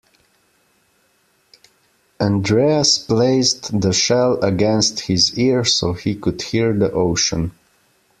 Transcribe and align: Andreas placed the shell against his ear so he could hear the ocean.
Andreas 2.19 2.97
placed 2.97 3.79
the 3.81 3.93
shell 3.93 4.43
against 4.43 5.01
his 5.01 5.37
ear 5.37 5.63
so 5.63 5.93
he 5.93 6.15
could 6.15 6.41
hear 6.41 6.73
the 6.73 6.91
ocean. 6.91 7.51